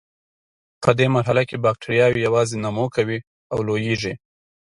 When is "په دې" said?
0.83-1.07